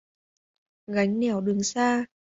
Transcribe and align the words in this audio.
Gánh 0.87 1.19
nẻo 1.19 1.41
đường 1.41 1.63
xa 1.63 2.05